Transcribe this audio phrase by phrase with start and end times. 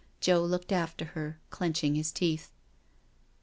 [0.19, 2.51] Joe looked after her, clenching his teeth.